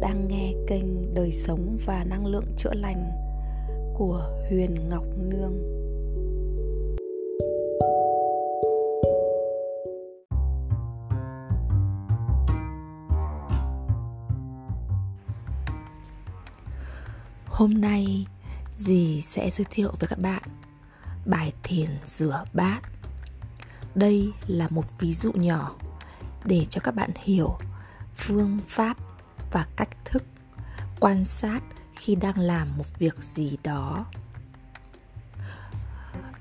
[0.00, 3.10] đang nghe kênh Đời sống và năng lượng chữa lành
[3.94, 5.74] của Huyền Ngọc Nương.
[17.46, 18.26] Hôm nay,
[18.76, 20.42] dì sẽ giới thiệu với các bạn
[21.26, 22.80] bài thiền rửa bát.
[23.94, 25.74] Đây là một ví dụ nhỏ
[26.44, 27.58] để cho các bạn hiểu
[28.14, 28.96] phương pháp
[29.54, 30.24] và cách thức
[31.00, 31.60] quan sát
[31.94, 34.06] khi đang làm một việc gì đó.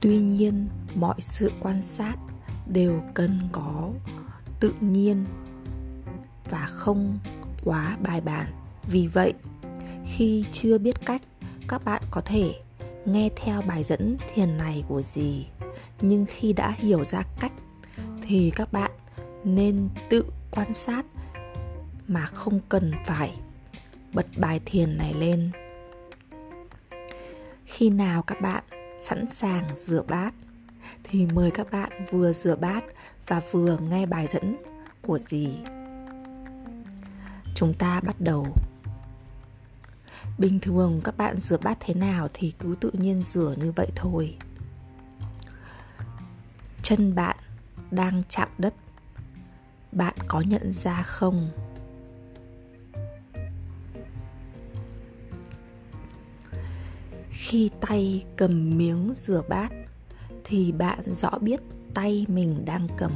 [0.00, 2.14] Tuy nhiên, mọi sự quan sát
[2.66, 3.90] đều cần có
[4.60, 5.24] tự nhiên
[6.50, 7.18] và không
[7.64, 8.46] quá bài bản.
[8.82, 9.34] Vì vậy,
[10.04, 11.22] khi chưa biết cách,
[11.68, 12.54] các bạn có thể
[13.04, 15.46] nghe theo bài dẫn thiền này của gì
[16.00, 17.52] nhưng khi đã hiểu ra cách,
[18.22, 18.90] thì các bạn
[19.44, 21.06] nên tự quan sát
[22.10, 23.34] mà không cần phải.
[24.12, 25.50] Bật bài thiền này lên.
[27.64, 28.64] Khi nào các bạn
[29.00, 30.34] sẵn sàng rửa bát,
[31.04, 32.84] thì mời các bạn vừa rửa bát
[33.26, 34.56] và vừa nghe bài dẫn
[35.02, 35.48] của dì.
[37.54, 38.46] Chúng ta bắt đầu.
[40.38, 43.88] Bình thường các bạn rửa bát thế nào thì cứ tự nhiên rửa như vậy
[43.96, 44.36] thôi.
[46.82, 47.36] Chân bạn
[47.90, 48.74] đang chạm đất.
[49.92, 51.50] Bạn có nhận ra không?
[57.50, 59.72] Khi tay cầm miếng rửa bát,
[60.44, 61.60] thì bạn rõ biết
[61.94, 63.12] tay mình đang cầm.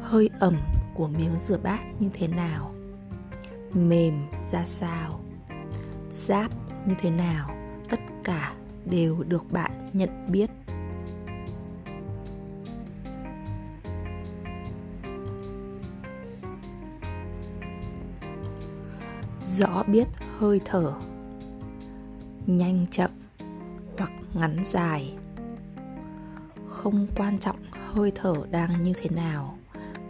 [0.00, 0.56] Hơi ẩm
[0.94, 2.74] của miếng rửa bát như thế nào?
[3.72, 4.14] Mềm
[4.48, 5.20] ra sao?
[6.26, 6.50] Giáp
[6.86, 7.50] như thế nào?
[7.88, 10.50] Tất cả đều được bạn nhận biết.
[19.44, 20.08] Rõ biết
[20.38, 20.92] hơi thở
[22.48, 23.10] nhanh chậm
[23.98, 25.14] hoặc ngắn dài.
[26.66, 27.56] Không quan trọng
[27.92, 29.58] hơi thở đang như thế nào,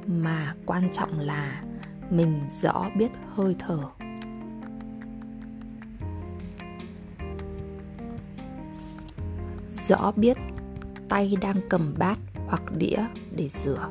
[0.07, 1.63] mà quan trọng là
[2.11, 3.79] mình rõ biết hơi thở.
[9.73, 10.37] Rõ biết
[11.09, 12.99] tay đang cầm bát hoặc đĩa
[13.37, 13.91] để rửa.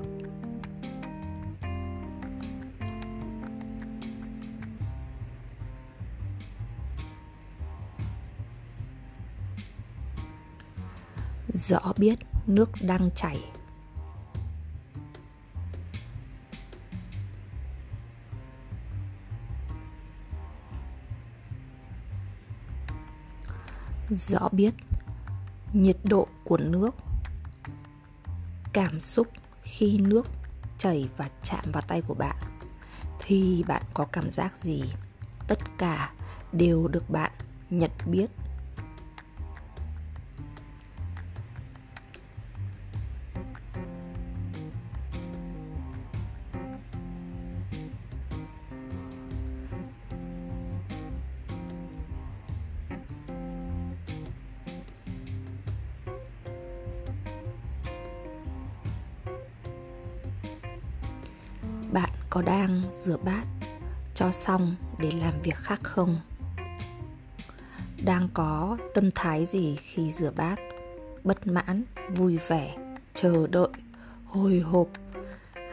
[11.53, 13.43] Rõ biết nước đang chảy.
[24.09, 24.73] Rõ biết
[25.73, 26.95] nhiệt độ của nước,
[28.73, 29.27] cảm xúc
[29.61, 30.27] khi nước
[30.77, 32.35] chảy và chạm vào tay của bạn,
[33.19, 34.83] thì bạn có cảm giác gì?
[35.47, 36.13] Tất cả
[36.51, 37.31] đều được bạn
[37.69, 38.27] nhận biết.
[62.37, 63.43] Có đang rửa bát,
[64.15, 66.19] cho xong để làm việc khác không?
[68.05, 70.59] Đang có tâm thái gì khi rửa bát?
[71.23, 72.77] Bất mãn, vui vẻ,
[73.13, 73.67] chờ đợi,
[74.25, 74.87] hồi hộp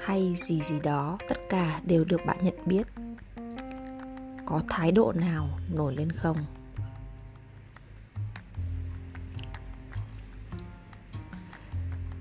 [0.04, 2.86] hay gì gì đó, tất cả đều được bạn nhận biết.
[4.46, 6.44] Có thái độ nào nổi lên không?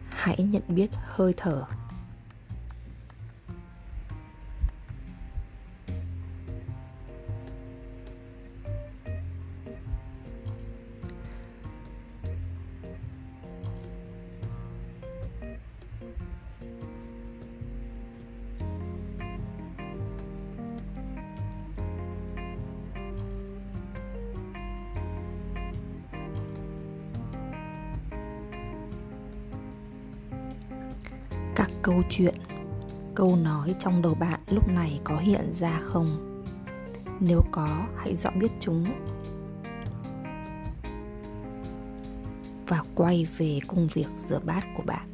[0.09, 1.65] Hãy nhận biết hơi thở.
[31.83, 32.35] Câu chuyện,
[33.15, 36.43] câu nói trong đầu bạn lúc này có hiện ra không?
[37.19, 38.85] Nếu có, hãy rõ biết chúng
[42.67, 45.09] và quay về công việc rửa bát của bạn.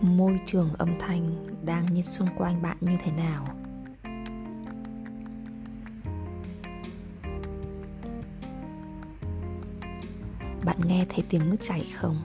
[0.00, 3.63] Môi trường âm thanh đang nhích xung quanh bạn như thế nào?
[10.64, 12.22] bạn nghe thấy tiếng nước chảy không?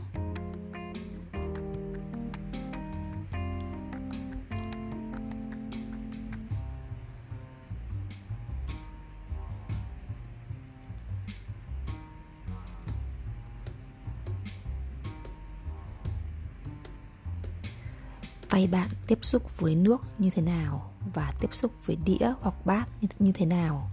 [18.49, 22.65] Tay bạn tiếp xúc với nước như thế nào và tiếp xúc với đĩa hoặc
[22.65, 22.85] bát
[23.19, 23.91] như thế nào?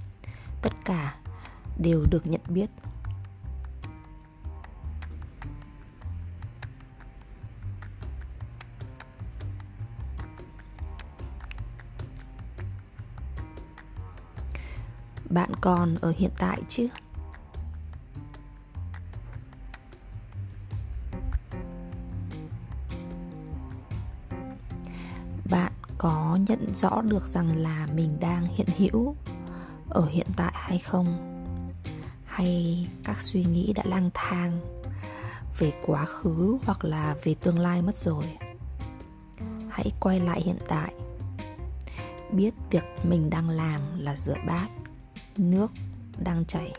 [0.63, 1.17] Tất cả
[1.79, 2.71] đều được nhận biết.
[15.31, 16.89] Bạn còn ở hiện tại chứ?
[25.51, 29.15] Bạn có nhận rõ được rằng là mình đang hiện hữu
[29.91, 31.33] ở hiện tại hay không?
[32.25, 34.61] Hay các suy nghĩ đã lang thang
[35.59, 38.25] về quá khứ hoặc là về tương lai mất rồi?
[39.69, 40.95] Hãy quay lại hiện tại.
[42.33, 44.69] Biết việc mình đang làm là rửa bát
[45.39, 45.71] nước
[46.25, 46.73] đang chảy.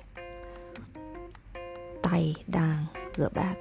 [2.03, 3.55] Tay đang rửa bát.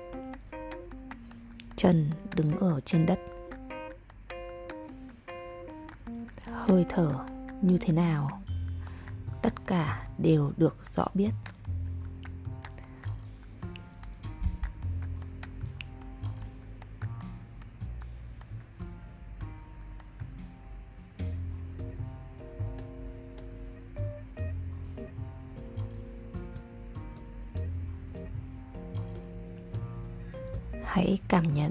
[1.77, 3.21] Chân đứng ở trên đất.
[6.53, 7.27] Hơi thở
[7.63, 8.43] như thế nào?
[9.43, 11.31] Tất cả đều được rõ biết.
[30.97, 31.71] Hãy cảm nhận.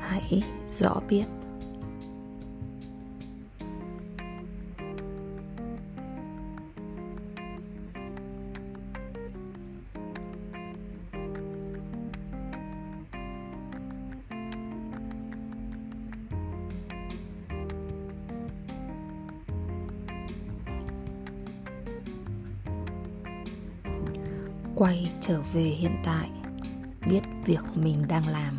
[0.00, 1.41] Hãy rõ biết.
[24.82, 26.30] Quay trở về hiện tại,
[27.08, 28.58] biết việc mình đang làm.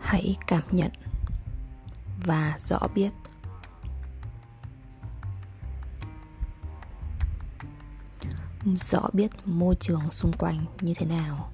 [0.00, 0.90] Hãy cảm nhận
[2.26, 3.10] và rõ biết
[8.66, 11.50] rõ biết môi trường xung quanh như thế nào.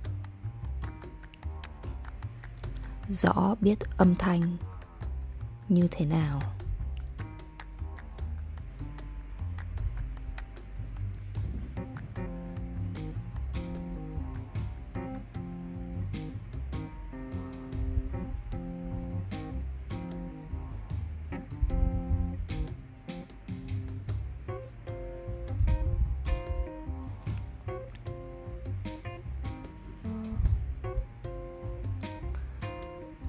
[3.09, 4.57] Rõ biết âm thanh
[5.69, 6.43] như thế nào.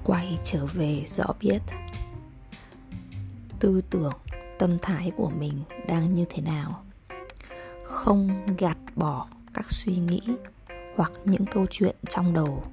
[0.04, 1.58] Quay trở về rõ biết
[3.60, 4.12] tư tưởng,
[4.58, 6.84] tâm thái của mình đang như thế nào.
[7.84, 10.20] Không gạt bỏ các suy nghĩ
[10.96, 12.64] hoặc những câu chuyện trong đầu,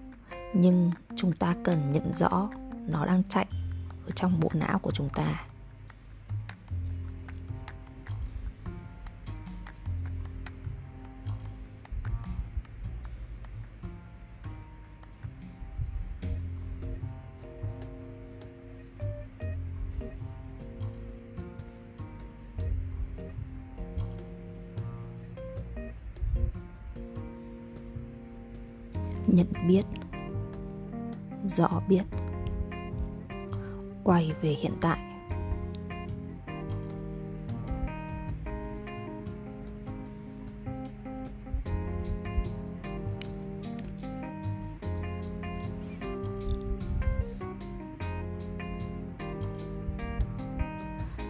[0.53, 2.49] nhưng chúng ta cần nhận rõ
[2.87, 3.45] nó đang chạy
[4.05, 5.43] ở trong bộ não của chúng ta.
[29.35, 29.83] Nhận biết,
[31.45, 32.03] rõ biết,
[34.03, 34.99] quay về hiện tại.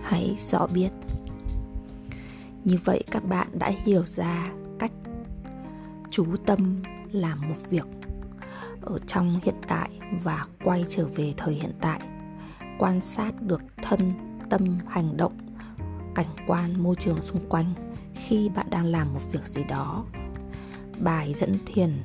[0.03, 0.89] Hãy rõ biết.
[2.63, 4.91] Như vậy các bạn đã hiểu ra cách
[6.09, 6.77] chú tâm
[7.11, 7.85] làm một việc
[8.81, 9.89] ở trong hiện tại
[10.23, 12.01] và quay trở về thời hiện tại.
[12.79, 14.13] Quan sát được thân,
[14.49, 15.37] tâm, hành động,
[16.15, 17.73] cảnh quan môi trường xung quanh
[18.15, 20.05] khi bạn đang làm một việc gì đó.
[20.99, 22.03] Bài dẫn thiền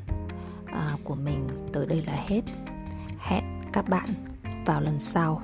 [0.67, 2.43] à, của mình tới đây là hết.
[3.19, 4.15] Hẹn các bạn
[4.67, 5.43] vào lần sau.